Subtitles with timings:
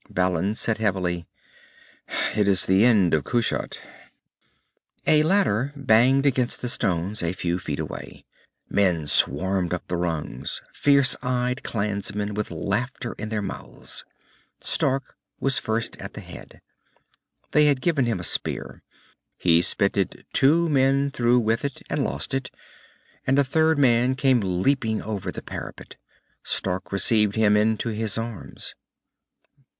[0.09, 1.27] Balin said heavily,
[2.35, 3.77] "It is the end of Kushat."
[5.05, 8.25] A ladder banged against the stones a few feet away.
[8.67, 14.03] Men swarmed up the rungs, fierce eyed clansmen with laughter in their mouths.
[14.59, 16.61] Stark was first at the head.
[17.51, 18.81] They had given him a spear.
[19.37, 22.49] He spitted two men through with it and lost it,
[23.27, 25.95] and a third man came leaping over the parapet.
[26.41, 28.73] Stark received him into his arms.